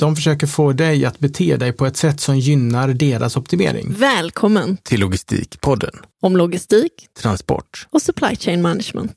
De 0.00 0.16
försöker 0.16 0.46
få 0.46 0.72
dig 0.72 1.04
att 1.04 1.18
bete 1.18 1.56
dig 1.56 1.72
på 1.72 1.86
ett 1.86 1.96
sätt 1.96 2.20
som 2.20 2.38
gynnar 2.38 2.88
deras 2.88 3.36
optimering. 3.36 3.94
Välkommen 3.98 4.76
Till 4.76 5.00
Logistikpodden. 5.00 5.90
om 6.22 6.36
logistik 6.36 6.92
Transport. 7.22 7.86
och 7.90 8.02
supply 8.02 8.36
chain 8.36 8.62
management. 8.62 9.12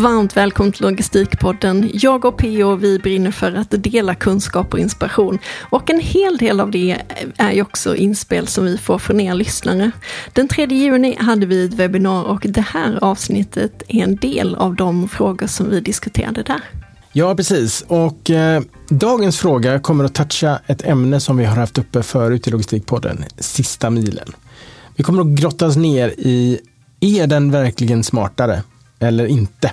Varmt 0.00 0.36
välkommen 0.36 0.72
till 0.72 0.82
Logistikpodden. 0.82 1.90
Jag 1.92 2.24
och 2.24 2.36
P.O. 2.36 2.76
vi 2.76 2.98
brinner 2.98 3.30
för 3.30 3.52
att 3.52 3.70
dela 3.70 4.14
kunskap 4.14 4.72
och 4.72 4.78
inspiration. 4.78 5.38
Och 5.70 5.90
en 5.90 6.00
hel 6.00 6.36
del 6.36 6.60
av 6.60 6.70
det 6.70 6.96
är 7.36 7.52
ju 7.52 7.62
också 7.62 7.96
inspel 7.96 8.46
som 8.46 8.64
vi 8.64 8.78
får 8.78 8.98
från 8.98 9.20
er 9.20 9.34
lyssnare. 9.34 9.90
Den 10.32 10.48
3 10.48 10.66
juni 10.66 11.16
hade 11.20 11.46
vi 11.46 11.64
ett 11.64 11.74
webbinar 11.74 12.24
och 12.24 12.46
det 12.48 12.60
här 12.60 12.98
avsnittet 13.04 13.82
är 13.88 14.02
en 14.02 14.16
del 14.16 14.54
av 14.54 14.74
de 14.74 15.08
frågor 15.08 15.46
som 15.46 15.70
vi 15.70 15.80
diskuterade 15.80 16.42
där. 16.42 16.60
Ja, 17.12 17.34
precis. 17.34 17.84
Och 17.88 18.30
eh, 18.30 18.62
dagens 18.88 19.38
fråga 19.38 19.80
kommer 19.80 20.04
att 20.04 20.14
toucha 20.14 20.60
ett 20.66 20.84
ämne 20.84 21.20
som 21.20 21.36
vi 21.36 21.44
har 21.44 21.56
haft 21.56 21.78
uppe 21.78 22.02
förut 22.02 22.48
i 22.48 22.50
Logistikpodden, 22.50 23.24
sista 23.38 23.90
milen. 23.90 24.32
Vi 24.96 25.04
kommer 25.04 25.20
att 25.22 25.40
grottas 25.40 25.76
ner 25.76 26.08
i, 26.08 26.60
är 27.00 27.26
den 27.26 27.50
verkligen 27.50 28.04
smartare 28.04 28.62
eller 28.98 29.26
inte? 29.26 29.72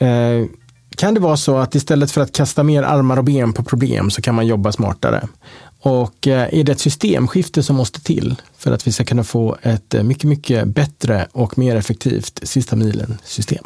Eh, 0.00 0.46
kan 0.96 1.14
det 1.14 1.20
vara 1.20 1.36
så 1.36 1.56
att 1.56 1.74
istället 1.74 2.10
för 2.10 2.20
att 2.20 2.32
kasta 2.32 2.62
mer 2.62 2.82
armar 2.82 3.16
och 3.16 3.24
ben 3.24 3.52
på 3.52 3.64
problem 3.64 4.10
så 4.10 4.22
kan 4.22 4.34
man 4.34 4.46
jobba 4.46 4.72
smartare? 4.72 5.28
Och 5.80 6.26
eh, 6.26 6.54
är 6.54 6.64
det 6.64 6.72
ett 6.72 6.80
systemskifte 6.80 7.62
som 7.62 7.76
måste 7.76 8.00
till 8.00 8.36
för 8.58 8.72
att 8.72 8.86
vi 8.86 8.92
ska 8.92 9.04
kunna 9.04 9.24
få 9.24 9.56
ett 9.62 9.94
eh, 9.94 10.02
mycket, 10.02 10.24
mycket 10.24 10.68
bättre 10.68 11.26
och 11.32 11.58
mer 11.58 11.76
effektivt 11.76 12.40
sista 12.42 12.76
milen-system? 12.76 13.64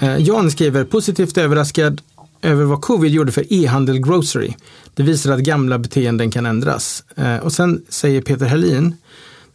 Eh, 0.00 0.16
Jan 0.18 0.50
skriver 0.50 0.84
positivt 0.84 1.38
överraskad 1.38 2.00
över 2.42 2.64
vad 2.64 2.82
covid 2.82 3.12
gjorde 3.12 3.32
för 3.32 3.52
e-handel 3.52 3.98
grocery. 3.98 4.54
Det 4.94 5.02
visar 5.02 5.32
att 5.32 5.40
gamla 5.40 5.78
beteenden 5.78 6.30
kan 6.30 6.46
ändras. 6.46 7.04
Och 7.42 7.52
sen 7.52 7.82
säger 7.88 8.20
Peter 8.20 8.46
Helin 8.46 8.94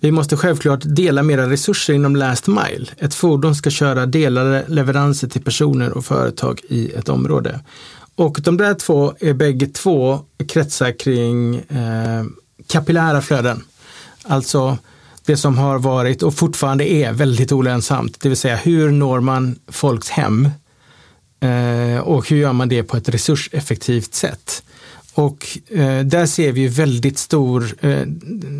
vi 0.03 0.11
måste 0.11 0.37
självklart 0.37 0.81
dela 0.83 1.23
mera 1.23 1.49
resurser 1.49 1.93
inom 1.93 2.15
last 2.15 2.47
mile. 2.47 2.85
Ett 2.97 3.13
fordon 3.13 3.55
ska 3.55 3.69
köra 3.69 4.05
delade 4.05 4.65
leveranser 4.67 5.27
till 5.27 5.41
personer 5.41 5.91
och 5.91 6.05
företag 6.05 6.61
i 6.69 6.91
ett 6.91 7.09
område. 7.09 7.59
Och 8.15 8.37
de 8.41 8.57
där 8.57 8.73
två 8.73 9.13
är 9.19 9.33
bägge 9.33 9.67
två 9.67 10.19
kretsar 10.47 10.99
kring 10.99 11.55
eh, 11.55 12.23
kapillära 12.67 13.21
flöden. 13.21 13.63
Alltså 14.23 14.77
det 15.25 15.37
som 15.37 15.57
har 15.57 15.79
varit 15.79 16.23
och 16.23 16.33
fortfarande 16.33 16.91
är 16.91 17.11
väldigt 17.11 17.51
olönsamt. 17.51 18.21
Det 18.21 18.29
vill 18.29 18.37
säga 18.37 18.55
hur 18.55 18.91
når 18.91 19.19
man 19.19 19.59
folks 19.67 20.09
hem 20.09 20.49
eh, 21.39 21.99
och 21.99 22.29
hur 22.29 22.37
gör 22.37 22.53
man 22.53 22.69
det 22.69 22.83
på 22.83 22.97
ett 22.97 23.09
resurseffektivt 23.09 24.13
sätt. 24.13 24.63
Och 25.13 25.57
eh, 25.69 25.99
där 25.99 26.25
ser 26.25 26.51
vi 26.51 26.67
väldigt, 26.67 27.17
stor, 27.17 27.75
eh, 27.81 28.03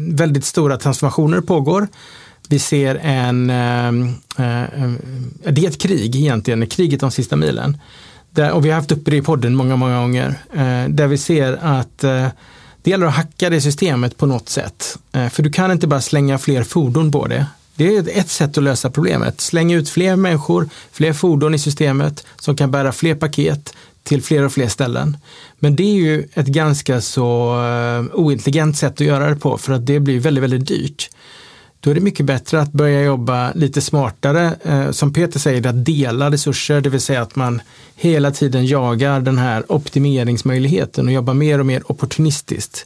väldigt 0.10 0.46
stora 0.46 0.78
transformationer 0.78 1.42
pågår. 1.42 1.88
Vi 2.50 2.60
ser 2.60 2.96
en, 2.96 3.50
eh, 3.50 3.88
eh, 4.38 4.64
eh, 4.64 4.92
det 5.52 5.66
är 5.66 5.70
ett 5.70 5.82
krig 5.82 6.16
egentligen, 6.16 6.68
kriget 6.68 7.04
om 7.04 7.12
sista 7.12 7.36
milen. 7.36 7.78
Där, 8.32 8.52
och 8.52 8.66
vi 8.66 8.70
har 8.70 8.76
haft 8.76 8.92
uppe 8.92 9.12
det 9.12 9.18
i 9.18 9.22
podden 9.22 9.56
många, 9.56 9.76
många 9.76 10.00
gånger. 10.00 10.36
Eh, 10.54 10.90
där 10.90 11.08
vi 11.08 11.18
ser 11.18 11.60
att 11.62 12.04
eh, 12.04 12.28
det 12.82 12.92
gäller 12.92 13.06
att 13.06 13.16
hacka 13.16 13.50
det 13.50 13.62
systemet 13.62 14.18
på 14.18 14.26
något 14.26 14.50
sätt. 14.50 14.98
Eh, 15.12 15.30
för 15.30 15.44
du 15.44 15.52
kan 15.52 15.72
inte 15.72 15.88
bara 15.88 16.02
slänga 16.02 16.38
fler 16.38 16.64
fordon 16.64 17.12
på 17.12 17.28
det. 17.28 17.46
Det 17.76 17.96
är 17.96 18.20
ett 18.20 18.30
sätt 18.30 18.58
att 18.58 18.64
lösa 18.64 18.90
problemet. 18.90 19.42
Släng 19.42 19.72
ut 19.74 19.90
fler 19.90 20.16
människor, 20.16 20.70
fler 20.92 21.14
fordon 21.14 21.54
i 21.54 21.60
systemet 21.60 22.26
som 22.40 22.56
kan 22.56 22.72
bära 22.72 22.92
fler 22.92 23.16
paket 23.16 23.74
till 24.04 24.22
fler 24.24 24.44
och 24.44 24.52
fler 24.52 24.68
ställen. 24.68 25.18
Men 25.60 25.76
det 25.76 25.84
är 25.84 25.96
ju 25.96 26.28
ett 26.34 26.48
ganska 26.48 27.02
så 27.02 27.54
eh, 27.66 28.16
ointelligent 28.20 28.78
sätt 28.78 28.94
att 28.94 29.08
göra 29.08 29.30
det 29.30 29.36
på 29.36 29.58
för 29.58 29.74
att 29.74 29.86
det 29.86 30.00
blir 30.00 30.20
väldigt, 30.20 30.44
väldigt 30.44 30.68
dyrt. 30.68 31.10
Då 31.80 31.90
är 31.90 31.96
det 31.96 32.02
mycket 32.02 32.26
bättre 32.26 32.62
att 32.62 32.72
börja 32.72 33.02
jobba 33.02 33.52
lite 33.54 33.82
smartare, 33.82 34.56
eh, 34.64 34.92
som 34.92 35.14
Peter 35.14 35.40
säger, 35.40 35.68
att 35.68 35.86
dela 35.86 36.32
resurser, 36.32 36.82
det 36.82 36.90
vill 36.90 37.02
säga 37.02 37.22
att 37.22 37.36
man 37.36 37.62
hela 37.96 38.32
tiden 38.32 38.66
jagar 38.66 39.22
den 39.22 39.38
här 39.38 39.72
optimeringsmöjligheten 39.72 41.08
och 41.08 41.14
jobbar 41.14 41.34
mer 41.34 41.60
och 41.60 41.66
mer 41.66 41.92
opportunistiskt. 41.92 42.86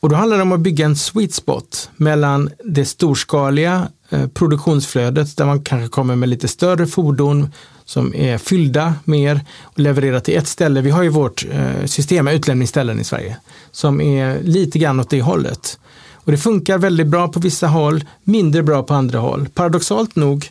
Och 0.00 0.08
då 0.08 0.16
handlar 0.16 0.36
det 0.36 0.42
om 0.42 0.52
att 0.52 0.60
bygga 0.60 0.84
en 0.84 0.96
sweet 0.96 1.34
spot 1.34 1.90
mellan 1.96 2.50
det 2.64 2.84
storskaliga 2.84 3.88
eh, 4.10 4.26
produktionsflödet 4.26 5.36
där 5.36 5.46
man 5.46 5.64
kanske 5.64 5.88
kommer 5.88 6.16
med 6.16 6.28
lite 6.28 6.48
större 6.48 6.86
fordon 6.86 7.52
som 7.90 8.14
är 8.14 8.38
fyllda 8.38 8.94
mer 9.04 9.40
och 9.62 9.78
levererar 9.78 10.20
till 10.20 10.36
ett 10.36 10.48
ställe. 10.48 10.80
Vi 10.80 10.90
har 10.90 11.02
ju 11.02 11.08
vårt 11.08 11.46
eh, 11.52 11.86
system 11.86 12.24
med 12.24 12.34
utlämningsställen 12.34 13.00
i 13.00 13.04
Sverige 13.04 13.36
som 13.72 14.00
är 14.00 14.42
lite 14.42 14.78
grann 14.78 15.00
åt 15.00 15.10
det 15.10 15.22
hållet. 15.22 15.78
Och 16.14 16.32
det 16.32 16.38
funkar 16.38 16.78
väldigt 16.78 17.06
bra 17.06 17.28
på 17.28 17.40
vissa 17.40 17.66
håll, 17.66 18.04
mindre 18.24 18.62
bra 18.62 18.82
på 18.82 18.94
andra 18.94 19.18
håll. 19.18 19.48
Paradoxalt 19.54 20.16
nog, 20.16 20.50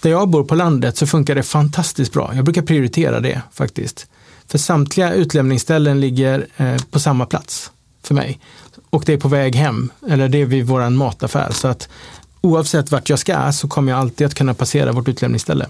där 0.00 0.10
jag 0.10 0.28
bor 0.28 0.44
på 0.44 0.54
landet 0.54 0.96
så 0.96 1.06
funkar 1.06 1.34
det 1.34 1.42
fantastiskt 1.42 2.12
bra. 2.12 2.32
Jag 2.34 2.44
brukar 2.44 2.62
prioritera 2.62 3.20
det 3.20 3.42
faktiskt. 3.52 4.06
För 4.46 4.58
samtliga 4.58 5.12
utlämningsställen 5.12 6.00
ligger 6.00 6.46
eh, 6.56 6.76
på 6.90 7.00
samma 7.00 7.26
plats 7.26 7.70
för 8.02 8.14
mig. 8.14 8.40
Och 8.90 9.02
det 9.06 9.12
är 9.12 9.18
på 9.18 9.28
väg 9.28 9.54
hem, 9.54 9.90
eller 10.08 10.28
det 10.28 10.38
är 10.38 10.46
vid 10.46 10.66
våran 10.66 10.96
mataffär. 10.96 11.50
Så 11.52 11.68
att 11.68 11.88
oavsett 12.40 12.90
vart 12.90 13.08
jag 13.08 13.18
ska 13.18 13.52
så 13.52 13.68
kommer 13.68 13.92
jag 13.92 14.00
alltid 14.00 14.26
att 14.26 14.34
kunna 14.34 14.54
passera 14.54 14.92
vårt 14.92 15.08
utlämningsställe. 15.08 15.66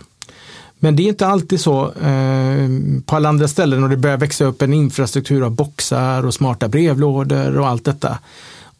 Men 0.78 0.96
det 0.96 1.02
är 1.02 1.08
inte 1.08 1.26
alltid 1.26 1.60
så 1.60 1.92
eh, 1.92 2.68
på 3.06 3.16
alla 3.16 3.28
andra 3.28 3.48
ställen 3.48 3.84
och 3.84 3.90
det 3.90 3.96
börjar 3.96 4.16
växa 4.16 4.44
upp 4.44 4.62
en 4.62 4.72
infrastruktur 4.72 5.42
av 5.42 5.50
boxar 5.50 6.26
och 6.26 6.34
smarta 6.34 6.68
brevlådor 6.68 7.58
och 7.58 7.68
allt 7.68 7.84
detta. 7.84 8.18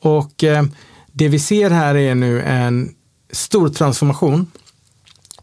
Och 0.01 0.45
eh, 0.45 0.65
det 1.13 1.29
vi 1.29 1.39
ser 1.39 1.71
här 1.71 1.95
är 1.95 2.15
nu 2.15 2.43
en 2.43 2.95
stor 3.33 3.69
transformation 3.69 4.51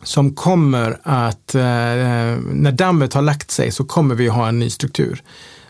som 0.03 0.35
kommer 0.35 0.99
att, 1.03 1.55
eh, 1.55 1.61
eh 1.61 2.37
när 2.39 2.71
dammet 2.71 3.13
har 3.13 3.21
lagt 3.21 3.51
sig 3.51 3.71
så 3.71 3.83
kommer 3.83 4.15
vi 4.15 4.27
ha 4.27 4.47
en 4.47 4.59
ny 4.59 4.69
struktur. 4.69 5.23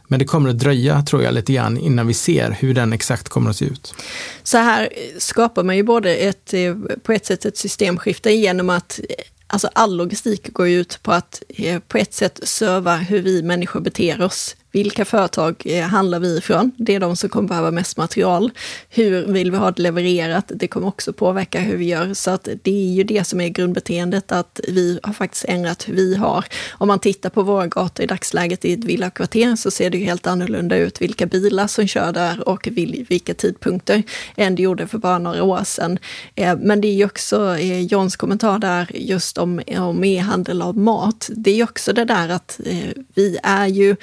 Men 0.08 0.20
det 0.20 0.26
kommer 0.26 0.50
att 0.50 0.60
dröja, 0.60 1.02
tror 1.02 1.24
jag, 1.24 1.34
lite 1.34 1.54
grann 1.54 1.78
innan 1.78 2.08
vi 2.08 2.14
ser 2.14 2.52
hur 2.52 2.74
den 2.74 2.94
exakt 2.94 3.30
kommer 3.30 3.50
att 3.50 3.56
se 3.56 3.66
ut. 3.66 3.96
Så 4.44 4.58
här 4.58 4.90
skapar 5.18 5.64
man 5.64 5.78
ju 5.78 5.84
både 5.84 6.16
ett, 6.16 6.54
eh, 6.54 6.76
på 7.04 7.12
ett 7.12 7.26
sätt 7.26 7.46
ett 7.46 7.58
systemskifte 7.58 8.32
genom 8.32 8.70
att 8.70 9.00
Alltså 9.48 9.70
all 9.74 9.98
logistik 9.98 10.54
går 10.54 10.68
ju 10.68 10.80
ut 10.80 11.00
på 11.04 11.12
att 11.12 11.44
eh, 11.50 11.80
på 11.80 11.98
ett 11.98 12.14
sätt 12.14 12.40
serva 12.44 12.96
hur 12.96 13.22
vi 13.22 13.44
människor 13.44 13.80
beter 13.80 14.22
oss. 14.22 14.56
Vilka 14.76 15.06
företag 15.06 15.64
eh, 15.66 15.84
handlar 15.84 16.20
vi 16.20 16.38
ifrån? 16.38 16.72
Det 16.78 16.96
är 16.96 17.00
de 17.00 17.16
som 17.16 17.30
kommer 17.30 17.50
behöva 17.50 17.72
mest 17.72 17.98
material. 17.98 18.52
Hur 18.90 19.26
vill 19.26 19.52
vi 19.52 19.58
ha 19.58 19.72
det 19.72 19.82
levererat? 19.82 20.52
Det 20.56 20.68
kommer 20.68 20.88
också 20.88 21.14
påverka 21.14 21.60
hur 21.60 21.78
vi 21.78 21.86
gör. 21.86 22.14
Så 22.14 22.32
att 22.32 22.48
det 22.64 22.72
är 22.72 22.94
ju 22.94 23.04
det 23.04 23.24
som 23.24 23.42
är 23.42 23.50
grundbeteendet, 23.50 24.32
att 24.32 24.60
vi 24.68 25.00
har 25.04 25.14
faktiskt 25.14 25.46
ändrat 25.46 25.88
hur 25.88 25.94
vi 25.94 26.16
har. 26.16 26.46
Om 26.72 26.88
man 26.88 27.00
tittar 27.00 27.30
på 27.30 27.42
våra 27.42 27.68
gator 27.68 28.04
i 28.04 28.08
dagsläget 28.08 28.66
i 28.66 28.74
ett 28.74 28.84
villakvarter 28.84 29.56
så 29.56 29.72
ser 29.72 29.90
det 29.90 29.98
ju 29.98 30.06
helt 30.06 30.28
annorlunda 30.28 30.78
ut 30.78 31.02
vilka 31.02 31.26
bilar 31.26 31.68
som 31.68 31.88
kör 31.88 32.12
där 32.12 32.50
och 32.50 32.68
vilka 33.08 33.34
tidpunkter 33.34 34.04
än 34.36 34.56
det 34.56 34.64
gjorde 34.64 34.88
för 34.88 34.98
bara 34.98 35.18
några 35.18 35.44
år 35.44 35.64
sedan. 35.64 36.00
Eh, 36.36 36.58
men 36.58 36.82
det 36.82 36.88
är 36.88 36.96
ju 36.96 37.06
också 37.06 37.58
eh, 37.58 37.82
Johns 37.82 38.16
kommentar 38.16 38.60
där 38.60 38.92
just 38.94 39.38
om, 39.38 39.62
om 39.78 40.04
e-handel 40.04 40.62
av 40.62 40.78
mat. 40.78 41.30
Det 41.36 41.52
är 41.52 41.56
ju 41.56 41.64
också 41.64 41.94
det 41.94 42.06
där 42.06 42.30
att 42.30 42.60
vi 43.14 43.38
är 43.44 43.68
ju 43.68 43.96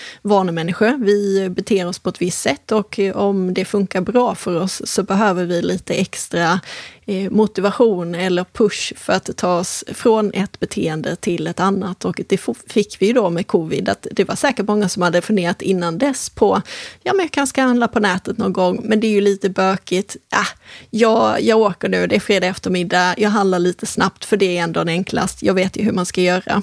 vanemänniskor. 0.62 1.04
Vi 1.04 1.48
beter 1.50 1.88
oss 1.88 1.98
på 1.98 2.08
ett 2.08 2.22
visst 2.22 2.40
sätt 2.42 2.72
och 2.72 2.98
eh, 2.98 3.16
om 3.16 3.54
det 3.54 3.64
funkar 3.64 4.00
bra 4.00 4.34
för 4.34 4.60
oss 4.60 4.82
så 4.84 5.02
behöver 5.02 5.44
vi 5.44 5.62
lite 5.62 5.94
extra 5.94 6.60
eh, 7.06 7.30
motivation 7.30 8.14
eller 8.14 8.44
push 8.44 8.92
för 8.96 9.12
att 9.12 9.36
ta 9.36 9.58
oss 9.58 9.84
från 9.88 10.32
ett 10.34 10.60
beteende 10.60 11.16
till 11.16 11.46
ett 11.46 11.60
annat. 11.60 12.04
Och 12.04 12.20
det 12.28 12.40
fick 12.66 12.96
vi 13.00 13.06
ju 13.06 13.12
då 13.12 13.30
med 13.30 13.46
covid, 13.46 13.88
att 13.88 14.06
det 14.12 14.24
var 14.24 14.36
säkert 14.36 14.66
många 14.66 14.88
som 14.88 15.02
hade 15.02 15.22
funderat 15.22 15.62
innan 15.62 15.98
dess 15.98 16.30
på, 16.30 16.62
ja 17.02 17.12
men 17.12 17.24
jag 17.24 17.30
kanske 17.30 17.54
ska 17.54 17.62
handla 17.62 17.88
på 17.88 18.00
nätet 18.00 18.38
någon 18.38 18.52
gång, 18.52 18.80
men 18.84 19.00
det 19.00 19.06
är 19.06 19.12
ju 19.12 19.20
lite 19.20 19.50
bökigt. 19.50 20.16
Ah, 20.30 20.46
jag, 20.90 21.42
jag 21.42 21.58
åker 21.58 21.88
nu, 21.88 22.06
det 22.06 22.16
är 22.16 22.20
fredag 22.20 22.46
eftermiddag, 22.46 23.14
jag 23.18 23.30
handlar 23.30 23.58
lite 23.58 23.86
snabbt 23.86 24.24
för 24.24 24.36
det 24.36 24.58
är 24.58 24.62
ändå 24.62 24.80
enklast, 24.80 25.42
jag 25.42 25.54
vet 25.54 25.76
ju 25.76 25.84
hur 25.84 25.92
man 25.92 26.06
ska 26.06 26.20
göra. 26.20 26.62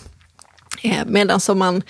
Eh, 0.84 1.06
medan 1.07 1.40
som 1.40 1.60
man 1.60 1.81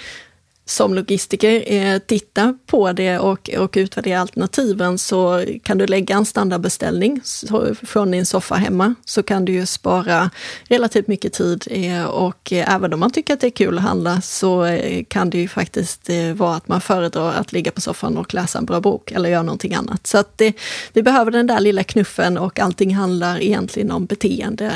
som 0.69 0.93
logistiker 0.93 1.73
eh, 1.73 1.99
titta 1.99 2.57
på 2.65 2.91
det 2.91 3.19
och, 3.19 3.49
och 3.57 3.73
utvärdera 3.77 4.21
alternativen 4.21 4.97
så 4.97 5.45
kan 5.63 5.77
du 5.77 5.87
lägga 5.87 6.15
en 6.15 6.25
standardbeställning 6.25 7.21
så, 7.23 7.75
från 7.75 8.11
din 8.11 8.25
soffa 8.25 8.55
hemma 8.55 8.95
så 9.05 9.23
kan 9.23 9.45
du 9.45 9.51
ju 9.51 9.65
spara 9.65 10.29
relativt 10.63 11.07
mycket 11.07 11.33
tid 11.33 11.67
eh, 11.71 12.03
och 12.03 12.53
eh, 12.53 12.73
även 12.73 12.93
om 12.93 12.99
man 12.99 13.11
tycker 13.11 13.33
att 13.33 13.39
det 13.39 13.47
är 13.47 13.51
kul 13.51 13.77
att 13.77 13.83
handla 13.83 14.21
så 14.21 14.65
eh, 14.65 15.03
kan 15.07 15.29
det 15.29 15.37
ju 15.37 15.47
faktiskt 15.47 16.09
eh, 16.09 16.33
vara 16.33 16.55
att 16.55 16.67
man 16.67 16.81
föredrar 16.81 17.33
att 17.33 17.51
ligga 17.51 17.71
på 17.71 17.81
soffan 17.81 18.17
och 18.17 18.33
läsa 18.33 18.59
en 18.59 18.65
bra 18.65 18.81
bok 18.81 19.11
eller 19.11 19.29
göra 19.29 19.43
någonting 19.43 19.73
annat. 19.73 20.07
Så 20.07 20.17
att 20.17 20.37
det, 20.37 20.53
vi 20.93 21.03
behöver 21.03 21.31
den 21.31 21.47
där 21.47 21.59
lilla 21.59 21.83
knuffen 21.83 22.37
och 22.37 22.59
allting 22.59 22.95
handlar 22.95 23.41
egentligen 23.41 23.91
om 23.91 24.05
beteende 24.05 24.71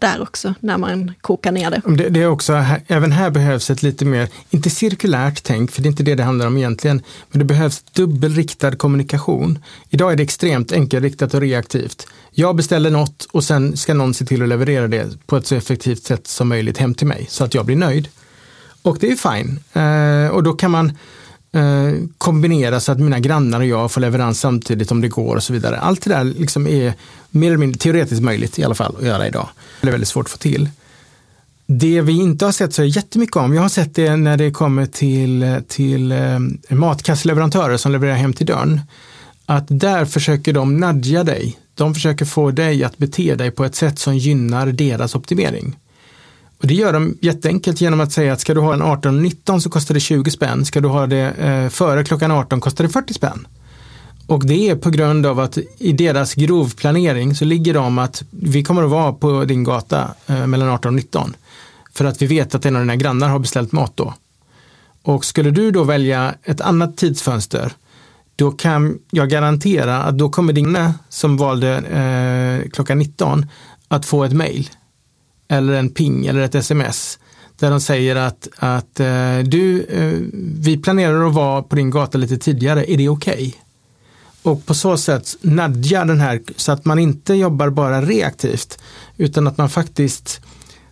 där 0.00 0.22
också 0.22 0.54
när 0.60 0.78
man 0.78 1.12
kokar 1.20 1.52
ner 1.52 1.70
det. 1.70 1.82
det. 1.84 2.08
Det, 2.08 2.22
är 2.22 2.28
också, 2.28 2.64
även 2.86 3.12
här 3.12 3.30
behövs 3.30 3.70
ett 3.70 3.82
lite 3.82 4.04
mer, 4.04 4.28
inte 4.50 4.70
cirkulärt 4.70 5.35
tänk, 5.42 5.70
för 5.70 5.82
det 5.82 5.86
är 5.86 5.90
inte 5.90 6.02
det 6.02 6.14
det 6.14 6.22
handlar 6.22 6.46
om 6.46 6.56
egentligen, 6.56 7.02
men 7.30 7.38
det 7.38 7.44
behövs 7.44 7.82
dubbelriktad 7.92 8.76
kommunikation. 8.76 9.58
Idag 9.88 10.12
är 10.12 10.16
det 10.16 10.22
extremt 10.22 10.72
enkelriktat 10.72 11.34
och 11.34 11.40
reaktivt. 11.40 12.06
Jag 12.30 12.56
beställer 12.56 12.90
något 12.90 13.28
och 13.32 13.44
sen 13.44 13.76
ska 13.76 13.94
någon 13.94 14.14
se 14.14 14.24
till 14.24 14.42
att 14.42 14.48
leverera 14.48 14.88
det 14.88 15.26
på 15.26 15.36
ett 15.36 15.46
så 15.46 15.54
effektivt 15.54 16.02
sätt 16.02 16.26
som 16.26 16.48
möjligt 16.48 16.78
hem 16.78 16.94
till 16.94 17.06
mig 17.06 17.26
så 17.30 17.44
att 17.44 17.54
jag 17.54 17.66
blir 17.66 17.76
nöjd. 17.76 18.08
Och 18.82 18.98
det 19.00 19.10
är 19.10 19.16
fine. 19.16 19.60
Eh, 19.72 20.30
och 20.30 20.42
då 20.42 20.52
kan 20.52 20.70
man 20.70 20.92
eh, 21.52 21.92
kombinera 22.18 22.80
så 22.80 22.92
att 22.92 23.00
mina 23.00 23.20
grannar 23.20 23.60
och 23.60 23.66
jag 23.66 23.92
får 23.92 24.00
leverans 24.00 24.40
samtidigt 24.40 24.90
om 24.90 25.00
det 25.00 25.08
går 25.08 25.36
och 25.36 25.42
så 25.42 25.52
vidare. 25.52 25.78
Allt 25.78 26.02
det 26.02 26.10
där 26.10 26.24
liksom 26.24 26.66
är 26.66 26.94
mer 27.30 27.48
eller 27.48 27.58
mindre 27.58 27.78
teoretiskt 27.78 28.22
möjligt 28.22 28.58
i 28.58 28.64
alla 28.64 28.74
fall 28.74 28.96
att 28.98 29.06
göra 29.06 29.26
idag. 29.26 29.48
Det 29.80 29.88
är 29.88 29.92
väldigt 29.92 30.08
svårt 30.08 30.26
att 30.26 30.30
få 30.30 30.38
till. 30.38 30.68
Det 31.66 32.00
vi 32.00 32.12
inte 32.12 32.44
har 32.44 32.52
sett 32.52 32.74
så 32.74 32.84
jättemycket 32.84 33.36
om, 33.36 33.54
jag 33.54 33.62
har 33.62 33.68
sett 33.68 33.94
det 33.94 34.16
när 34.16 34.36
det 34.36 34.50
kommer 34.50 34.86
till, 34.86 35.62
till 35.68 36.12
eh, 36.12 36.38
matkassleverantörer 36.68 37.76
som 37.76 37.92
levererar 37.92 38.16
hem 38.16 38.32
till 38.32 38.46
dörren, 38.46 38.80
att 39.46 39.64
där 39.68 40.04
försöker 40.04 40.52
de 40.52 40.76
nudga 40.80 41.24
dig. 41.24 41.58
De 41.74 41.94
försöker 41.94 42.24
få 42.24 42.50
dig 42.50 42.84
att 42.84 42.98
bete 42.98 43.34
dig 43.34 43.50
på 43.50 43.64
ett 43.64 43.74
sätt 43.74 43.98
som 43.98 44.16
gynnar 44.16 44.66
deras 44.66 45.14
optimering. 45.14 45.76
Och 46.60 46.66
det 46.66 46.74
gör 46.74 46.92
de 46.92 47.18
jätteenkelt 47.20 47.80
genom 47.80 48.00
att 48.00 48.12
säga 48.12 48.32
att 48.32 48.40
ska 48.40 48.54
du 48.54 48.60
ha 48.60 48.74
en 48.74 48.82
18.19 48.82 49.60
så 49.60 49.70
kostar 49.70 49.94
det 49.94 50.00
20 50.00 50.30
spänn. 50.30 50.64
Ska 50.64 50.80
du 50.80 50.88
ha 50.88 51.06
det 51.06 51.30
eh, 51.30 51.68
före 51.68 52.04
klockan 52.04 52.30
18 52.30 52.60
kostar 52.60 52.84
det 52.84 52.90
40 52.90 53.14
spänn. 53.14 53.46
Och 54.26 54.46
det 54.46 54.70
är 54.70 54.76
på 54.76 54.90
grund 54.90 55.26
av 55.26 55.40
att 55.40 55.58
i 55.78 55.92
deras 55.92 56.34
grovplanering 56.34 57.34
så 57.34 57.44
ligger 57.44 57.74
de 57.74 57.98
att 57.98 58.22
vi 58.30 58.64
kommer 58.64 58.82
att 58.82 58.90
vara 58.90 59.12
på 59.12 59.44
din 59.44 59.64
gata 59.64 60.14
eh, 60.26 60.46
mellan 60.46 60.68
18 60.68 60.88
och 60.88 60.94
19. 60.94 61.36
För 61.96 62.04
att 62.04 62.22
vi 62.22 62.26
vet 62.26 62.54
att 62.54 62.66
en 62.66 62.76
av 62.76 62.82
dina 62.82 62.96
grannar 62.96 63.28
har 63.28 63.38
beställt 63.38 63.72
mat 63.72 63.92
då. 63.96 64.14
Och 65.02 65.24
skulle 65.24 65.50
du 65.50 65.70
då 65.70 65.84
välja 65.84 66.34
ett 66.42 66.60
annat 66.60 66.96
tidsfönster, 66.96 67.72
då 68.36 68.50
kan 68.50 68.98
jag 69.10 69.30
garantera 69.30 70.02
att 70.02 70.18
då 70.18 70.30
kommer 70.30 70.52
din 70.52 70.78
som 71.08 71.36
valde 71.36 71.76
eh, 71.76 72.70
klockan 72.70 72.98
19 72.98 73.46
att 73.88 74.06
få 74.06 74.24
ett 74.24 74.32
mail 74.32 74.70
eller 75.48 75.72
en 75.72 75.88
ping 75.88 76.26
eller 76.26 76.40
ett 76.40 76.54
sms 76.54 77.18
där 77.58 77.70
de 77.70 77.80
säger 77.80 78.16
att, 78.16 78.48
att 78.56 79.00
eh, 79.00 79.38
du, 79.38 79.82
eh, 79.82 80.20
vi 80.60 80.76
planerar 80.76 81.26
att 81.28 81.34
vara 81.34 81.62
på 81.62 81.76
din 81.76 81.90
gata 81.90 82.18
lite 82.18 82.38
tidigare, 82.38 82.92
är 82.92 82.96
det 82.96 83.08
okej? 83.08 83.34
Okay? 83.34 83.52
Och 84.42 84.66
på 84.66 84.74
så 84.74 84.96
sätt 84.96 85.36
nadja 85.40 86.04
den 86.04 86.20
här 86.20 86.42
så 86.56 86.72
att 86.72 86.84
man 86.84 86.98
inte 86.98 87.34
jobbar 87.34 87.70
bara 87.70 88.02
reaktivt 88.02 88.78
utan 89.16 89.46
att 89.46 89.58
man 89.58 89.70
faktiskt 89.70 90.40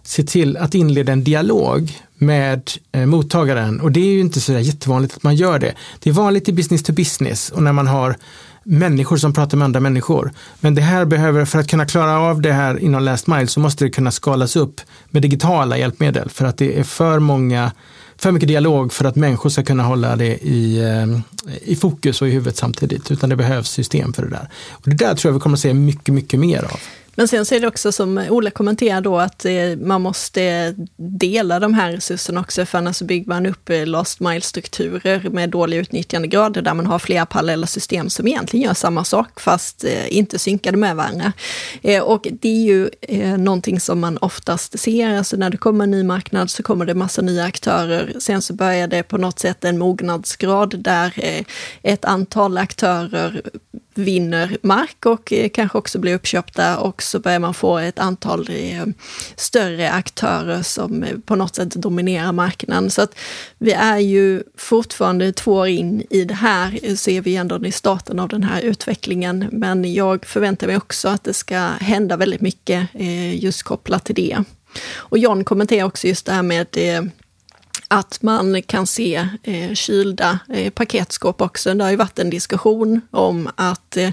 se 0.05 0.23
till 0.23 0.57
att 0.57 0.75
inleda 0.75 1.13
en 1.13 1.25
dialog 1.25 1.99
med 2.19 2.71
eh, 2.93 3.07
mottagaren. 3.07 3.81
Och 3.81 3.93
det 3.93 4.01
är 4.01 4.13
ju 4.13 4.21
inte 4.21 4.41
så 4.41 4.53
jättevanligt 4.53 5.17
att 5.17 5.23
man 5.23 5.37
gör 5.37 5.59
det. 5.59 5.75
Det 5.99 6.11
är 6.11 6.15
vanligt 6.15 6.49
i 6.49 6.53
business 6.53 6.83
to 6.83 6.93
business 6.93 7.51
och 7.51 7.63
när 7.63 7.73
man 7.73 7.87
har 7.87 8.17
människor 8.65 9.17
som 9.17 9.33
pratar 9.33 9.57
med 9.59 9.65
andra 9.65 9.81
människor. 9.81 10.33
Men 10.61 10.75
det 10.75 10.83
här 10.83 11.05
behöver, 11.05 11.45
för 11.45 11.59
att 11.59 11.69
kunna 11.69 11.87
klara 11.87 12.19
av 12.19 12.41
det 12.41 12.53
här 12.53 12.79
inom 12.79 13.03
last 13.03 13.27
mile 13.27 13.47
så 13.47 13.61
måste 13.61 13.85
det 13.85 13.91
kunna 13.91 14.11
skalas 14.11 14.57
upp 14.57 14.81
med 15.11 15.23
digitala 15.23 15.79
hjälpmedel 15.79 16.31
för 16.31 16.45
att 16.45 16.59
det 16.59 16.79
är 16.79 16.85
för 16.85 17.19
många 17.19 17.73
för 18.17 18.33
mycket 18.33 18.49
dialog 18.49 18.93
för 18.93 19.05
att 19.05 19.17
människor 19.17 19.51
ska 19.51 19.63
kunna 19.63 19.83
hålla 19.83 20.17
det 20.17 20.47
i, 20.47 20.79
eh, 20.79 21.21
i 21.63 21.77
fokus 21.77 22.23
och 22.23 22.29
i 22.29 22.31
huvudet 22.31 22.57
samtidigt, 22.57 23.11
utan 23.11 23.31
det 23.31 23.37
behövs 23.37 23.71
system 23.71 24.13
för 24.13 24.23
det 24.23 24.31
där. 24.31 24.49
Och 24.71 24.91
det 24.91 24.97
där 24.97 25.15
tror 25.15 25.31
jag 25.31 25.35
vi 25.35 25.41
kommer 25.41 25.57
att 25.57 25.61
se 25.61 25.75
mycket, 25.75 26.15
mycket 26.15 26.41
mer 26.41 26.65
av. 26.65 26.81
Men 27.17 27.29
sen 27.29 27.45
så 27.45 27.55
är 27.55 27.61
det 27.61 27.67
också 27.67 27.93
som 27.93 28.19
Ola 28.19 28.51
kommenterar 28.51 29.01
då 29.01 29.19
att 29.19 29.45
eh, 29.45 29.77
man 29.81 30.03
måste 30.03 30.75
dela 30.97 31.61
de 31.61 31.75
här 31.75 31.93
resurserna 31.93 32.41
också, 32.41 32.67
för 32.67 32.79
annars 32.79 33.03
bygger 33.03 33.29
man 33.29 33.47
upp 33.47 33.71
eh, 33.71 33.87
last 33.87 34.21
mile-strukturer 34.21 35.31
med 35.31 35.51
dålig 35.51 35.77
utnyttjandegrad, 35.77 36.65
där 36.65 36.75
man 36.75 36.87
har 36.87 36.99
flera 36.99 37.27
parallella 37.27 37.67
system 37.67 38.11
som 38.11 38.29
egentligen 38.29 38.67
gör 38.67 38.75
samma 38.75 39.05
sak, 39.05 39.41
fast 39.41 39.85
eh, 39.85 40.17
inte 40.17 40.39
synkade 40.39 40.77
med 40.77 40.97
varandra. 40.97 41.33
Och 42.03 42.27
det 42.41 42.49
är 42.49 42.63
ju 42.63 42.91
någonting 43.37 43.81
som 43.81 44.01
man 44.01 44.19
oftast 44.19 44.79
ser, 44.79 45.19
alltså 45.19 45.37
när 45.37 45.51
det 45.51 45.57
kommer 45.57 45.85
en 45.85 45.91
ny 45.91 46.03
marknad 46.03 46.51
så 46.51 46.63
kommer 46.63 46.87
det 46.87 46.95
massa 46.95 47.23
nya 47.23 47.45
aktörer, 47.45 48.15
sen 48.19 48.43
så 48.43 48.55
börjar 48.55 48.89
det 48.89 49.03
på 49.03 49.19
något 49.19 49.39
sätt 49.39 49.65
en 49.65 49.79
mognadsgrad 49.79 50.79
där 50.79 51.15
ett 51.83 52.05
antal 52.05 52.59
aktörer 52.59 53.43
vinner 53.95 54.57
mark 54.63 55.07
och 55.07 55.33
eh, 55.33 55.49
kanske 55.49 55.79
också 55.79 55.99
blir 55.99 56.15
uppköpta 56.15 56.79
och 56.79 57.03
så 57.03 57.19
börjar 57.19 57.39
man 57.39 57.55
få 57.55 57.79
ett 57.79 57.99
antal 57.99 58.49
eh, 58.51 58.85
större 59.37 59.91
aktörer 59.91 60.63
som 60.63 61.03
eh, 61.03 61.19
på 61.19 61.37
något 61.37 61.55
sätt 61.55 61.71
dominerar 61.71 62.33
marknaden. 62.33 62.91
Så 62.91 63.03
att 63.03 63.15
vi 63.59 63.73
är 63.73 63.99
ju 63.99 64.43
fortfarande 64.57 65.33
två 65.33 65.53
år 65.53 65.67
in 65.67 66.07
i 66.11 66.25
det 66.25 66.35
här, 66.35 66.97
så 66.97 67.11
är 67.11 67.21
vi 67.21 67.37
ändå 67.37 67.67
i 67.67 67.73
starten 67.73 68.21
av 68.21 68.29
den 68.29 68.43
här 68.43 68.61
utvecklingen. 68.61 69.49
Men 69.53 69.95
jag 69.95 70.27
förväntar 70.27 70.67
mig 70.67 70.77
också 70.77 71.09
att 71.09 71.25
det 71.25 71.35
ska 71.35 71.59
hända 71.81 72.17
väldigt 72.17 72.41
mycket 72.41 72.89
just 73.33 73.63
kopplat 73.63 74.05
till 74.05 74.15
det. 74.15 74.39
Och 74.95 75.19
John 75.19 75.45
kommenterar 75.45 75.85
också 75.85 76.07
just 76.07 76.27
det 76.27 76.33
här 76.33 76.43
med 76.43 76.67
att 77.95 78.23
man 78.23 78.63
kan 78.63 78.87
se 78.87 79.29
eh, 79.43 79.75
kylda 79.75 80.39
eh, 80.49 80.71
paketskåp 80.71 81.41
också. 81.41 81.75
Det 81.75 81.85
har 81.85 81.91
ju 81.91 81.97
varit 81.97 82.19
en 82.19 82.31
diskussion 82.31 83.01
om 83.11 83.51
att 83.57 83.97
eh, 83.97 84.11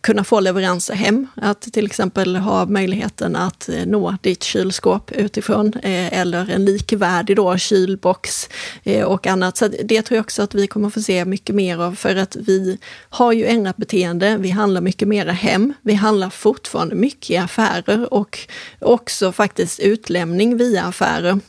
kunna 0.00 0.24
få 0.24 0.40
leveranser 0.40 0.94
hem, 0.94 1.26
att 1.34 1.60
till 1.60 1.86
exempel 1.86 2.36
ha 2.36 2.66
möjligheten 2.66 3.36
att 3.36 3.68
eh, 3.68 3.86
nå 3.86 4.16
ditt 4.22 4.42
kylskåp 4.42 5.12
utifrån 5.12 5.72
eh, 5.82 6.18
eller 6.20 6.50
en 6.50 6.64
likvärdig 6.64 7.36
då 7.36 7.58
kylbox 7.58 8.48
eh, 8.84 9.04
och 9.04 9.26
annat. 9.26 9.56
Så 9.56 9.68
det 9.68 10.02
tror 10.02 10.16
jag 10.16 10.24
också 10.24 10.42
att 10.42 10.54
vi 10.54 10.66
kommer 10.66 10.90
få 10.90 11.00
se 11.00 11.24
mycket 11.24 11.54
mer 11.54 11.78
av 11.78 11.94
för 11.94 12.16
att 12.16 12.36
vi 12.36 12.78
har 13.08 13.32
ju 13.32 13.46
ändrat 13.46 13.76
beteende. 13.76 14.36
Vi 14.36 14.50
handlar 14.50 14.80
mycket 14.80 15.08
mera 15.08 15.32
hem. 15.32 15.74
Vi 15.82 15.94
handlar 15.94 16.30
fortfarande 16.30 16.94
mycket 16.94 17.30
i 17.30 17.36
affärer 17.36 18.14
och 18.14 18.38
också 18.80 19.32
faktiskt 19.32 19.80
utlämning 19.80 20.56
via 20.56 20.82
affärer. 20.84 21.40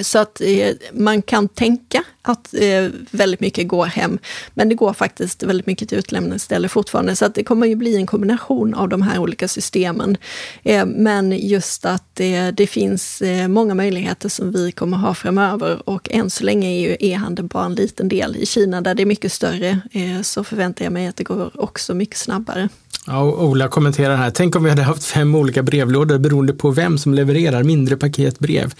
Så 0.00 0.18
att 0.18 0.40
eh, 0.40 0.74
man 0.92 1.22
kan 1.22 1.48
tänka 1.48 2.04
att 2.22 2.54
eh, 2.54 2.88
väldigt 3.10 3.40
mycket 3.40 3.68
går 3.68 3.86
hem, 3.86 4.18
men 4.54 4.68
det 4.68 4.74
går 4.74 4.92
faktiskt 4.92 5.42
väldigt 5.42 5.66
mycket 5.66 5.88
till 5.88 5.98
utlämningsställe 5.98 6.68
fortfarande. 6.68 7.16
Så 7.16 7.24
att 7.24 7.34
det 7.34 7.44
kommer 7.44 7.66
ju 7.66 7.74
bli 7.74 7.96
en 7.96 8.06
kombination 8.06 8.74
av 8.74 8.88
de 8.88 9.02
här 9.02 9.18
olika 9.18 9.48
systemen. 9.48 10.16
Eh, 10.62 10.86
men 10.86 11.32
just 11.32 11.84
att 11.84 12.20
eh, 12.20 12.48
det 12.48 12.66
finns 12.66 13.22
eh, 13.22 13.48
många 13.48 13.74
möjligheter 13.74 14.28
som 14.28 14.52
vi 14.52 14.72
kommer 14.72 14.96
ha 14.96 15.14
framöver 15.14 15.88
och 15.88 16.08
än 16.10 16.30
så 16.30 16.44
länge 16.44 16.68
är 16.68 16.80
ju 16.80 16.96
e-handeln 17.00 17.48
bara 17.48 17.64
en 17.64 17.74
liten 17.74 18.08
del. 18.08 18.36
I 18.36 18.46
Kina 18.46 18.80
där 18.80 18.94
det 18.94 19.02
är 19.02 19.06
mycket 19.06 19.32
större 19.32 19.80
eh, 19.92 20.22
så 20.22 20.44
förväntar 20.44 20.84
jag 20.84 20.92
mig 20.92 21.06
att 21.06 21.16
det 21.16 21.24
går 21.24 21.60
också 21.60 21.94
mycket 21.94 22.16
snabbare. 22.16 22.68
Ja, 23.10 23.22
Ola 23.22 23.68
kommenterar 23.68 24.16
här, 24.16 24.30
tänk 24.30 24.56
om 24.56 24.64
vi 24.64 24.70
hade 24.70 24.82
haft 24.82 25.04
fem 25.04 25.34
olika 25.34 25.62
brevlådor 25.62 26.18
beroende 26.18 26.52
på 26.52 26.70
vem 26.70 26.98
som 26.98 27.14
levererar 27.14 27.62
mindre 27.62 27.96
paketbrev. 27.96 28.74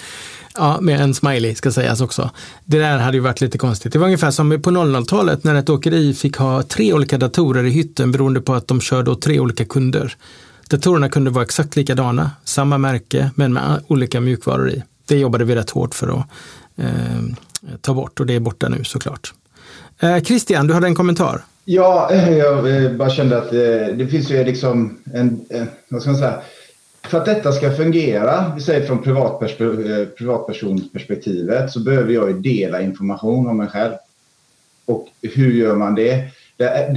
Ja, 0.55 0.79
med 0.81 1.01
en 1.01 1.15
smiley 1.15 1.55
ska 1.55 1.73
sägas 1.73 2.01
också. 2.01 2.31
Det 2.65 2.79
där 2.79 2.99
hade 2.99 3.17
ju 3.17 3.21
varit 3.21 3.41
lite 3.41 3.59
konstigt. 3.59 3.93
Det 3.93 3.99
var 3.99 4.07
ungefär 4.07 4.31
som 4.31 4.63
på 4.63 4.71
00-talet 4.71 5.45
när 5.45 5.55
ett 5.55 5.71
åkeri 5.71 6.15
fick 6.15 6.37
ha 6.37 6.63
tre 6.63 6.93
olika 6.93 7.19
datorer 7.19 7.65
i 7.65 7.71
hytten 7.71 8.13
beroende 8.13 8.41
på 8.41 8.55
att 8.55 8.69
de 8.69 8.81
körde 8.81 9.11
åt 9.11 9.23
tre 9.23 9.41
olika 9.41 9.65
kunder. 9.65 10.17
Datorerna 10.71 11.09
kunde 11.09 11.31
vara 11.31 11.45
exakt 11.45 11.77
likadana, 11.77 12.31
samma 12.45 12.79
märke 12.79 13.31
men 13.35 13.53
med 13.53 13.83
olika 13.87 14.21
mjukvaror 14.21 14.71
i. 14.71 14.83
Det 15.07 15.19
jobbade 15.19 15.45
vi 15.45 15.55
rätt 15.55 15.71
hårt 15.71 15.95
för 15.95 16.19
att 16.19 16.27
eh, 16.77 17.23
ta 17.81 17.95
bort 17.95 18.21
och 18.21 18.27
det 18.27 18.35
är 18.35 18.41
borta 18.41 18.69
nu 18.69 18.85
såklart. 18.85 19.33
Eh, 20.01 20.23
Christian, 20.23 20.67
du 20.67 20.75
hade 20.75 20.87
en 20.87 20.95
kommentar? 20.95 21.45
Ja, 21.71 22.15
jag 22.15 22.85
eh, 22.85 22.93
bara 22.93 23.11
kände 23.11 23.39
att 23.39 23.53
eh, 23.53 23.87
det 23.97 24.07
finns 24.11 24.31
ju 24.31 24.45
liksom 24.45 24.99
en, 25.15 25.47
eh, 25.51 25.65
vad 25.89 26.03
ska 26.03 26.11
man 26.11 26.21
säga, 26.21 26.41
för 27.03 27.19
att 27.19 27.27
detta 27.27 27.53
ska 27.53 27.73
fungera, 27.73 28.53
vi 28.57 28.63
säger 28.63 28.87
från 28.87 29.03
privatpersonsperspektivet, 29.03 31.71
så 31.71 31.81
behöver 31.81 32.13
jag 32.13 32.29
ju 32.29 32.39
dela 32.39 32.83
information 32.83 33.49
om 33.49 33.57
mig 33.57 33.69
själv. 33.69 33.93
Och 34.85 35.09
hur 35.23 35.53
gör 35.53 35.77
man 35.77 35.95
det? 35.95 36.25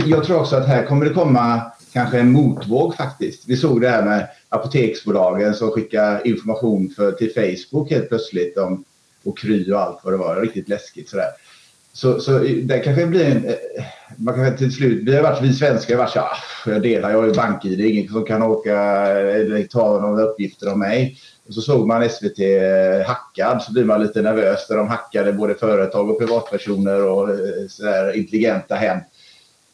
Jag 0.06 0.24
tror 0.24 0.40
också 0.40 0.56
att 0.56 0.68
här 0.68 0.86
kommer 0.86 1.06
det 1.06 1.14
komma 1.14 1.62
kanske 1.94 2.20
en 2.20 2.32
motvåg 2.32 2.96
faktiskt. 2.96 3.44
Vi 3.48 3.58
såg 3.58 3.82
det 3.82 3.90
här 3.90 4.06
med 4.06 4.28
apoteksbolagen 4.50 5.54
som 5.54 5.72
skickar 5.72 6.28
information 6.28 6.94
för, 6.96 7.12
till 7.12 7.34
Facebook 7.34 7.92
helt 7.92 8.10
plötsligt 8.10 8.58
om 8.58 8.84
och 9.24 9.38
Kry 9.38 9.72
och 9.72 9.82
allt 9.82 10.00
vad 10.04 10.14
det 10.14 10.18
var. 10.18 10.36
Riktigt 10.36 10.70
läskigt 10.70 11.10
sådär. 11.10 11.30
Så, 11.94 12.20
så 12.20 12.40
det 12.40 12.80
kanske 12.80 13.06
blir 13.06 13.26
en... 13.26 13.46
Man 14.18 14.36
kan 14.36 14.58
till 14.58 14.72
slut, 14.72 15.04
vi 15.08 15.16
har 15.16 15.24
varit, 15.24 15.42
vi 15.42 15.54
svenskar 15.54 15.96
har 15.96 16.04
varit 16.04 16.14
så 16.14 16.20
här... 16.20 16.28
Ah, 16.28 16.70
jag 16.72 16.82
delar, 16.82 17.12
jag 17.12 17.18
har 17.18 17.26
ju 17.26 17.34
bank-id, 17.34 17.82
ingen 17.82 18.12
som 18.12 18.26
kan 18.26 18.44
åka 18.44 18.78
eller 19.08 19.64
ta 19.64 20.00
några 20.00 20.24
uppgifter 20.24 20.74
om 20.74 20.80
mig. 20.80 21.18
Och 21.48 21.54
så 21.54 21.62
såg 21.62 21.88
man 21.88 22.10
SVT 22.10 22.40
eh, 22.40 23.08
hackad 23.08 23.62
så 23.62 23.74
blir 23.74 23.86
man 23.86 24.02
lite 24.02 24.22
nervös 24.22 24.70
när 24.70 24.78
de 24.78 24.88
hackade 24.88 25.34
både 25.34 25.56
företag 25.56 26.10
och 26.10 26.20
privatpersoner 26.20 27.08
och 27.08 27.30
eh, 27.30 27.38
sådär 27.70 28.18
intelligenta 28.18 28.76
hem. 28.76 29.00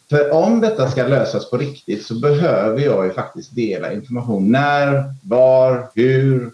För 0.10 0.32
om 0.32 0.62
detta 0.62 0.92
ska 0.92 1.08
lösas 1.08 1.50
på 1.50 1.58
riktigt 1.58 2.06
så 2.06 2.20
behöver 2.20 2.82
jag 2.82 3.06
ju 3.06 3.12
faktiskt 3.12 3.56
dela 3.56 3.94
information. 3.94 4.52
När, 4.52 5.04
var, 5.24 5.90
hur 5.96 6.52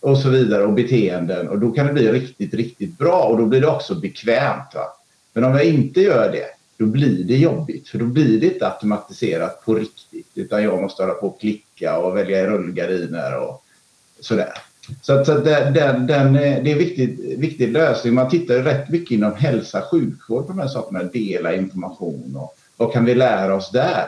och 0.00 0.18
så 0.18 0.28
vidare 0.28 0.64
och 0.64 0.72
beteenden. 0.72 1.48
Och 1.48 1.58
då 1.58 1.70
kan 1.70 1.86
det 1.86 1.92
bli 1.92 2.12
riktigt, 2.12 2.54
riktigt 2.54 2.98
bra 2.98 3.22
och 3.22 3.38
då 3.38 3.46
blir 3.46 3.60
det 3.60 3.66
också 3.66 3.94
bekvämt. 3.94 4.74
Va? 4.74 4.96
Men 5.32 5.44
om 5.44 5.52
jag 5.52 5.64
inte 5.64 6.00
gör 6.00 6.32
det, 6.32 6.46
då 6.80 6.86
blir 6.86 7.24
det 7.24 7.36
jobbigt. 7.36 7.88
För 7.88 7.98
då 7.98 8.04
blir 8.04 8.40
det 8.40 8.46
inte 8.46 8.66
automatiserat 8.68 9.64
på 9.64 9.74
riktigt. 9.74 10.26
Utan 10.34 10.62
jag 10.62 10.82
måste 10.82 11.02
hålla 11.02 11.14
på 11.14 11.26
och 11.26 11.40
klicka 11.40 11.98
och 11.98 12.16
välja 12.16 12.40
i 12.40 12.46
rullgardiner 12.46 13.38
och 13.38 13.64
sådär. 14.20 14.52
Så, 15.02 15.24
så 15.24 15.34
den, 15.38 15.74
den, 15.74 16.06
den, 16.06 16.36
eh, 16.36 16.62
det 16.62 16.70
är 16.70 16.72
en 16.72 16.78
viktig, 16.78 17.38
viktig 17.38 17.72
lösning. 17.72 18.14
Man 18.14 18.30
tittar 18.30 18.54
rätt 18.54 18.88
mycket 18.88 19.10
inom 19.10 19.34
hälsa 19.34 19.82
och 19.82 19.90
sjukvård 19.90 20.46
på 20.46 20.52
de 20.52 20.58
här 20.58 20.68
sakerna. 20.68 21.02
Dela 21.02 21.54
information 21.54 22.36
och 22.36 22.56
vad 22.76 22.92
kan 22.92 23.04
vi 23.04 23.14
lära 23.14 23.54
oss 23.54 23.70
där? 23.70 24.06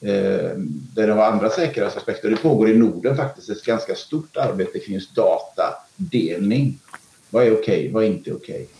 Eh, 0.00 0.50
där 0.94 1.06
det 1.06 1.12
har 1.12 1.24
andra 1.24 1.50
säkerhetsaspekter. 1.50 2.30
Det 2.30 2.36
pågår 2.36 2.70
i 2.70 2.76
Norden 2.76 3.16
faktiskt 3.16 3.50
ett 3.50 3.64
ganska 3.64 3.94
stort 3.94 4.36
arbete 4.36 4.78
kring 4.78 4.94
just 4.94 5.14
datadelning. 5.14 6.78
Vad 7.30 7.46
är 7.46 7.52
okej? 7.52 7.60
Okay? 7.60 7.92
Vad 7.92 8.04
är 8.04 8.08
inte 8.08 8.32
okej? 8.32 8.54
Okay? 8.54 8.77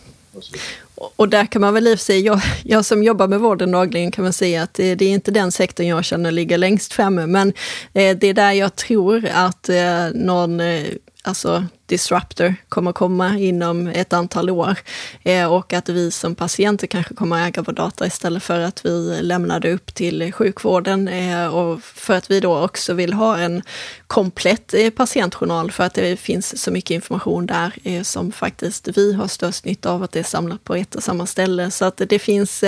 Och 1.15 1.29
där 1.29 1.45
kan 1.45 1.61
man 1.61 1.73
väl 1.73 1.87
i 1.87 1.95
och 1.95 1.99
för 1.99 2.05
sig, 2.05 2.21
jag, 2.21 2.41
jag 2.63 2.85
som 2.85 3.03
jobbar 3.03 3.27
med 3.27 3.39
vården 3.39 3.71
dagligen 3.71 4.11
kan 4.11 4.23
man 4.23 4.33
säga 4.33 4.63
att 4.63 4.73
det, 4.73 4.95
det, 4.95 5.05
är 5.05 5.09
inte 5.09 5.31
den 5.31 5.51
sektorn 5.51 5.87
jag 5.87 6.05
känner 6.05 6.31
ligger 6.31 6.57
längst 6.57 6.93
framme, 6.93 7.27
men 7.27 7.53
eh, 7.93 8.17
det 8.17 8.27
är 8.27 8.33
där 8.33 8.51
jag 8.51 8.75
tror 8.75 9.29
att 9.33 9.69
eh, 9.69 10.09
någon 10.13 10.59
eh, 10.59 10.85
alltså 11.23 11.65
disruptor 11.89 12.55
kommer 12.69 12.91
komma 12.91 13.37
inom 13.37 13.87
ett 13.87 14.13
antal 14.13 14.49
år 14.49 14.77
eh, 15.23 15.53
och 15.53 15.73
att 15.73 15.89
vi 15.89 16.11
som 16.11 16.35
patienter 16.35 16.87
kanske 16.87 17.13
kommer 17.13 17.47
äga 17.47 17.61
vår 17.61 17.73
data 17.73 18.07
istället 18.07 18.43
för 18.43 18.59
att 18.59 18.85
vi 18.85 19.19
lämnar 19.21 19.59
det 19.59 19.73
upp 19.73 19.93
till 19.93 20.33
sjukvården 20.33 21.07
eh, 21.07 21.47
och 21.47 21.83
för 21.83 22.13
att 22.13 22.31
vi 22.31 22.39
då 22.39 22.63
också 22.63 22.93
vill 22.93 23.13
ha 23.13 23.37
en 23.37 23.61
komplett 24.07 24.73
eh, 24.73 24.89
patientjournal 24.89 25.71
för 25.71 25.83
att 25.83 25.93
det 25.93 26.19
finns 26.19 26.63
så 26.63 26.71
mycket 26.71 26.91
information 26.91 27.45
där 27.45 28.03
som 28.03 28.31
faktiskt 28.31 28.87
vi 28.95 29.13
har 29.13 29.27
störst 29.27 29.65
nytta 29.65 29.91
av 29.91 30.03
att 30.03 30.11
det 30.11 30.19
är 30.19 30.23
samlat 30.23 30.63
på 30.63 30.75
ett 30.75 30.95
och 30.95 31.03
samma 31.03 31.25
ställe. 31.25 31.71
Så 31.71 31.85
att 31.85 32.01
det 32.09 32.19
finns 32.19 32.63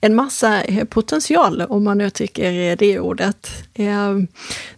en 0.00 0.14
massa 0.14 0.62
potential 0.88 1.62
om 1.62 1.84
man 1.84 1.98
nu 1.98 2.10
tycker 2.10 2.76
det 2.76 2.98
ordet. 2.98 3.50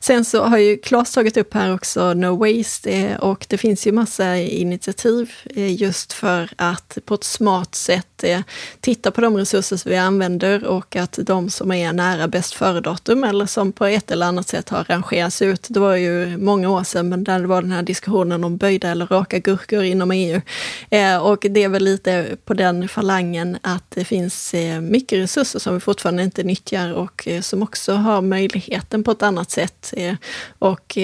Sen 0.01 0.25
så 0.25 0.45
har 0.45 0.59
ju 0.59 0.77
Claes 0.77 1.13
tagit 1.13 1.37
upp 1.37 1.55
här 1.55 1.75
också 1.75 2.15
No 2.15 2.37
Waste 2.37 3.19
och 3.19 3.47
det 3.49 3.59
finns 3.67 3.87
ju 3.87 3.93
massa 3.93 4.37
initiativ 4.37 5.33
eh, 5.45 5.75
just 5.75 6.13
för 6.13 6.51
att 6.57 6.99
på 7.05 7.15
ett 7.15 7.25
smart 7.25 7.75
sätt 7.75 8.25
eh, 8.25 8.41
titta 8.81 9.11
på 9.11 9.21
de 9.21 9.37
resurser 9.37 9.77
som 9.77 9.91
vi 9.91 9.97
använder 9.97 10.65
och 10.65 10.97
att 10.97 11.19
de 11.23 11.51
som 11.51 11.73
är 11.73 11.93
nära 11.93 12.29
bäst 12.29 12.55
före-datum 12.55 13.25
eller 13.25 13.47
som 13.47 13.73
på 13.73 13.85
ett 13.85 14.11
eller 14.11 14.27
annat 14.27 14.49
sätt 14.49 14.69
har 14.69 14.85
rangerats 14.85 15.43
ut. 15.43 15.67
Det 15.71 15.81
var 15.81 15.97
ju 15.97 16.37
många 16.37 16.71
år 16.71 16.85
sedan, 16.85 17.09
men 17.09 17.25
där 17.25 17.41
var 17.41 17.63
den 17.63 17.73
här 17.73 17.83
diskussionen 17.83 18.45
om 18.45 18.57
böjda 18.57 18.89
eller 18.89 19.07
raka 19.07 19.39
gurkor 19.39 19.83
inom 19.83 20.11
EU. 20.11 20.41
Eh, 20.91 21.17
och 21.17 21.47
det 21.51 21.63
är 21.63 21.69
väl 21.69 21.85
lite 21.85 22.37
på 22.45 22.55
den 22.55 22.89
falangen 22.89 23.59
att 23.63 23.91
det 23.91 24.05
finns 24.05 24.55
mycket 24.81 25.19
resurser 25.19 25.59
som 25.59 25.75
vi 25.75 25.81
fortfarande 25.81 26.23
inte 26.23 26.43
nyttjar 26.43 26.93
och 26.93 27.29
som 27.43 27.63
också 27.63 27.93
har 27.93 28.23
möjligheten 28.23 29.05
på 29.05 29.11
ett 29.11 29.23
annat 29.23 29.51
sätt. 29.51 29.95
Och 30.59 30.99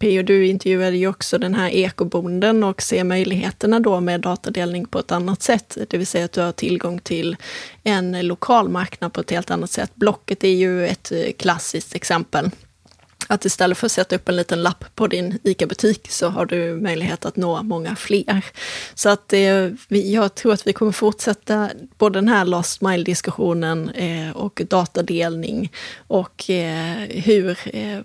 P 0.00 0.22
du 0.22 0.46
intervjuade 0.46 0.96
ju 0.96 1.06
också 1.06 1.38
den 1.38 1.54
här 1.54 1.70
ekobonden 1.70 2.64
och 2.64 2.82
ser 2.82 3.04
möjligheterna 3.04 3.80
då 3.80 4.00
med 4.00 4.20
datadelning 4.20 4.86
på 4.86 4.98
ett 4.98 5.12
annat 5.12 5.42
sätt. 5.42 5.78
Det 5.90 5.98
vill 5.98 6.06
säga 6.06 6.24
att 6.24 6.32
du 6.32 6.40
har 6.40 6.52
tillgång 6.52 6.98
till 6.98 7.36
en 7.82 8.26
lokal 8.26 8.68
marknad 8.68 9.12
på 9.12 9.20
ett 9.20 9.30
helt 9.30 9.50
annat 9.50 9.70
sätt. 9.70 9.90
Blocket 9.94 10.44
är 10.44 10.48
ju 10.48 10.86
ett 10.86 11.12
eh, 11.12 11.32
klassiskt 11.36 11.94
exempel. 11.94 12.50
Att 13.26 13.44
istället 13.44 13.78
för 13.78 13.86
att 13.86 13.92
sätta 13.92 14.16
upp 14.16 14.28
en 14.28 14.36
liten 14.36 14.62
lapp 14.62 14.84
på 14.94 15.06
din 15.06 15.38
ICA-butik 15.42 16.10
så 16.10 16.28
har 16.28 16.46
du 16.46 16.76
möjlighet 16.76 17.24
att 17.24 17.36
nå 17.36 17.62
många 17.62 17.96
fler. 17.96 18.44
Så 18.94 19.08
att 19.08 19.32
eh, 19.32 19.68
jag 19.88 20.34
tror 20.34 20.52
att 20.52 20.66
vi 20.66 20.72
kommer 20.72 20.92
fortsätta 20.92 21.70
både 21.98 22.18
den 22.18 22.28
här 22.28 22.44
last 22.44 22.80
Mile-diskussionen 22.80 23.90
eh, 23.90 24.30
och 24.30 24.62
datadelning 24.68 25.72
och 26.06 26.50
eh, 26.50 26.96
hur 27.08 27.58
eh, 27.72 27.98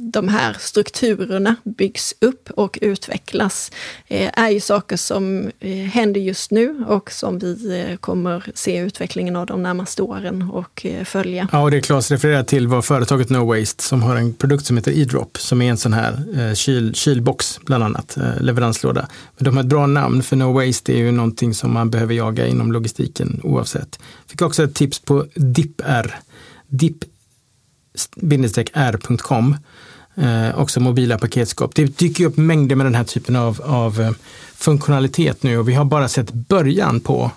de 0.00 0.28
här 0.28 0.56
strukturerna 0.60 1.56
byggs 1.64 2.14
upp 2.20 2.50
och 2.50 2.78
utvecklas 2.82 3.70
eh, 4.08 4.30
är 4.32 4.50
ju 4.50 4.60
saker 4.60 4.96
som 4.96 5.50
eh, 5.60 5.76
händer 5.76 6.20
just 6.20 6.50
nu 6.50 6.84
och 6.88 7.10
som 7.12 7.38
vi 7.38 7.84
eh, 7.90 7.96
kommer 7.96 8.50
se 8.54 8.78
utvecklingen 8.78 9.36
av 9.36 9.46
de 9.46 9.62
närmaste 9.62 10.02
åren 10.02 10.50
och 10.52 10.86
följa. 11.04 11.48
Ja, 11.52 11.62
och 11.62 11.70
det 11.70 11.80
Claes 11.80 12.10
refererar 12.10 12.42
till 12.42 12.68
var 12.68 12.82
företaget 12.82 13.30
No 13.30 13.38
Waste 13.38 13.82
som 13.82 14.02
har 14.02 14.16
en 14.16 14.34
produkt 14.34 14.66
som 14.66 14.76
heter 14.76 14.92
E-drop 14.92 15.38
som 15.38 15.62
är 15.62 15.70
en 15.70 15.76
sån 15.76 15.92
här 15.92 16.54
kyl, 16.54 16.94
kylbox, 16.94 17.60
bland 17.66 17.84
annat, 17.84 18.18
leveranslåda. 18.40 19.08
Men 19.36 19.44
de 19.44 19.56
har 19.56 19.62
ett 19.62 19.68
bra 19.68 19.86
namn 19.86 20.22
för 20.22 20.36
No 20.36 20.52
Waste 20.52 20.92
är 20.92 20.96
ju 20.96 21.12
någonting 21.12 21.54
som 21.54 21.72
man 21.72 21.90
behöver 21.90 22.14
jaga 22.14 22.46
inom 22.46 22.72
logistiken 22.72 23.40
oavsett. 23.42 23.98
Fick 24.26 24.42
också 24.42 24.64
ett 24.64 24.74
tips 24.74 24.98
på 24.98 25.26
DIPR, 25.34 26.14
r.com. 28.72 29.56
Eh, 30.14 30.58
också 30.58 30.80
mobila 30.80 31.18
paketskåp. 31.18 31.74
Det 31.74 31.98
dyker 31.98 32.24
upp 32.24 32.36
mängder 32.36 32.76
med 32.76 32.86
den 32.86 32.94
här 32.94 33.04
typen 33.04 33.36
av, 33.36 33.62
av 33.64 34.00
eh, 34.00 34.10
funktionalitet 34.54 35.42
nu 35.42 35.58
och 35.58 35.68
vi 35.68 35.74
har 35.74 35.84
bara 35.84 36.08
sett 36.08 36.32
början 36.32 37.00
på 37.00 37.30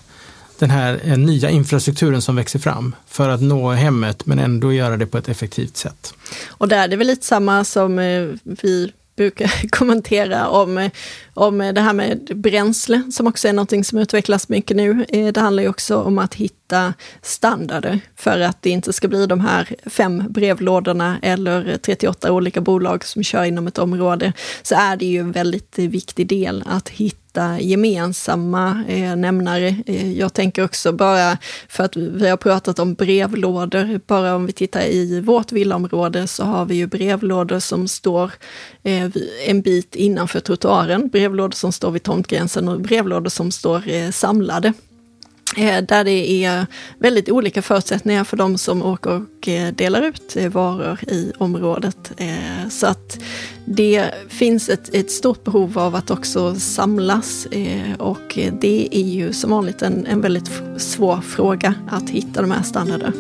den 0.60 0.70
här 0.70 1.00
eh, 1.04 1.18
nya 1.18 1.50
infrastrukturen 1.50 2.22
som 2.22 2.36
växer 2.36 2.60
fram 2.60 2.96
för 3.08 3.30
att 3.30 3.42
nå 3.42 3.72
hemmet 3.72 4.26
men 4.26 4.40
ändå 4.40 4.74
göra 4.74 4.98
det 4.98 5.06
på 5.06 5.18
ett 5.18 5.30
effektivt 5.30 5.78
sätt. 5.78 6.14
Och 6.48 6.68
där 6.68 6.84
är 6.84 6.88
det 6.88 6.96
väl 6.96 7.08
lite 7.08 7.26
samma 7.26 7.64
som 7.64 8.00
eh, 8.00 8.28
vi 8.44 8.92
brukar 9.20 9.68
kommentera 9.70 10.48
om, 10.48 10.90
om 11.34 11.58
det 11.58 11.82
här 11.82 11.94
med 11.94 12.32
bränsle, 12.36 13.02
som 13.12 13.28
också 13.28 13.48
är 13.48 13.54
någonting 13.54 13.84
som 13.84 13.98
utvecklas 13.98 14.50
mycket 14.50 14.78
nu. 14.78 15.06
Eh, 15.10 15.28
det 15.28 15.40
handlar 15.40 15.64
ju 15.64 15.70
också 15.70 15.98
om 15.98 16.20
att 16.20 16.34
hitta 16.34 16.94
standarder 17.22 18.00
för 18.16 18.40
att 18.40 18.62
det 18.62 18.70
inte 18.70 18.94
ska 18.94 19.08
bli 19.08 19.26
de 19.26 19.40
här 19.40 19.76
fem 19.86 20.24
brevlådorna 20.30 21.20
eller 21.22 21.78
38 21.78 22.32
olika 22.32 22.62
bolag 22.62 23.06
som 23.06 23.24
kör 23.24 23.44
inom 23.44 23.68
ett 23.68 23.78
område. 23.78 24.34
Så 24.62 24.76
är 24.76 24.98
det 24.98 25.06
ju 25.06 25.20
en 25.20 25.32
väldigt 25.32 25.80
viktig 25.80 26.28
del 26.28 26.64
att 26.66 26.90
hitta 26.90 27.29
hitta 27.40 27.60
gemensamma 27.60 28.84
eh, 28.88 29.16
nämnare. 29.16 29.76
Eh, 29.86 30.12
jag 30.12 30.34
tänker 30.34 30.64
också 30.64 30.92
bara 30.92 31.38
för 31.70 31.84
att 31.84 31.96
vi 31.96 32.30
har 32.30 32.38
pratat 32.38 32.80
om 32.80 32.94
brevlådor, 32.94 34.00
bara 34.08 34.36
om 34.36 34.46
vi 34.46 34.52
tittar 34.52 34.82
i 34.82 35.22
vårt 35.22 35.52
villaområde 35.52 36.28
så 36.28 36.44
har 36.44 36.66
vi 36.66 36.76
ju 36.76 36.88
brevlådor 36.88 37.60
som 37.60 37.88
står 37.88 38.32
eh, 38.84 39.10
en 39.48 39.62
bit 39.62 39.96
innanför 39.96 40.40
trottoaren, 40.40 41.10
brevlådor 41.10 41.56
som 41.56 41.72
står 41.72 41.92
vid 41.92 42.04
tomtgränsen 42.04 42.68
och 42.68 42.82
brevlådor 42.82 43.30
som 43.30 43.52
står 43.52 43.90
eh, 43.90 44.12
samlade. 44.12 44.74
Eh, 45.58 45.84
där 45.84 46.04
det 46.04 46.46
är 46.46 46.66
väldigt 47.00 47.30
olika 47.30 47.62
förutsättningar 47.62 48.24
för 48.24 48.38
de 48.38 48.58
som 48.58 48.84
åker 48.84 49.12
och 49.12 49.48
eh, 49.48 49.74
delar 49.74 50.02
ut 50.02 50.36
eh, 50.36 50.50
varor 50.50 51.00
i 51.08 51.32
området. 51.38 52.12
Så 52.70 52.88
att 52.88 53.20
det 53.66 54.06
finns 54.28 54.70
ett, 54.70 54.96
ett 54.96 55.12
stort 55.12 55.44
behov 55.44 55.80
av 55.80 55.96
att 55.96 56.12
också 56.12 56.56
samlas 56.56 57.48
och 57.98 58.40
det 58.62 58.88
är 58.92 59.04
ju 59.04 59.34
som 59.34 59.52
vanligt 59.52 59.82
en, 59.82 60.06
en 60.06 60.22
väldigt 60.22 60.52
svår 60.78 61.22
fråga 61.22 61.74
att 61.90 62.10
hitta 62.10 62.42
de 62.42 62.52
här 62.52 62.64
standarderna. 62.64 63.14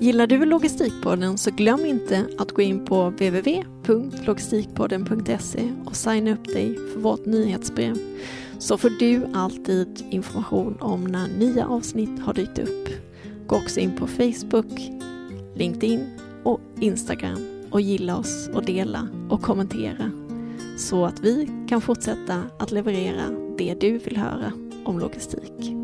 Gillar 0.00 0.26
du 0.26 0.44
Logistikpodden 0.44 1.38
så 1.38 1.50
glöm 1.50 1.86
inte 1.86 2.24
att 2.38 2.52
gå 2.52 2.62
in 2.62 2.84
på 2.84 3.10
www.logistikpodden.se 3.10 5.72
och 5.84 5.96
signa 5.96 6.32
upp 6.32 6.44
dig 6.44 6.78
för 6.92 7.00
vårt 7.00 7.26
nyhetsbrev 7.26 7.96
så 8.60 8.78
får 8.78 8.90
du 8.90 9.26
alltid 9.34 10.04
information 10.10 10.76
om 10.80 11.04
när 11.04 11.28
nya 11.28 11.66
avsnitt 11.66 12.20
har 12.20 12.34
dykt 12.34 12.58
upp. 12.58 12.88
Gå 13.46 13.56
också 13.56 13.80
in 13.80 13.96
på 13.96 14.06
Facebook, 14.06 14.80
LinkedIn 15.54 16.18
och 16.44 16.60
Instagram 16.80 17.66
och 17.70 17.80
gilla 17.80 18.16
oss 18.16 18.48
och 18.54 18.64
dela 18.64 19.08
och 19.30 19.42
kommentera 19.42 20.10
så 20.76 21.04
att 21.04 21.20
vi 21.20 21.48
kan 21.68 21.80
fortsätta 21.80 22.42
att 22.58 22.70
leverera 22.70 23.24
det 23.58 23.74
du 23.80 23.98
vill 23.98 24.16
höra 24.16 24.52
om 24.84 24.98
logistik. 24.98 25.76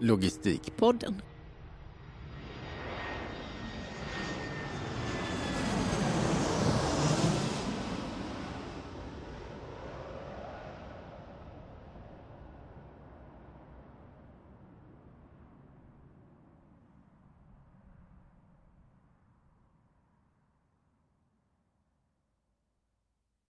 Logistikpodden 0.00 1.22